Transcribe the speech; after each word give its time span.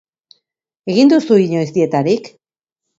Egin 0.95 1.13
duzu 1.15 1.39
inoiz 1.45 1.69
dietarik? 1.79 2.37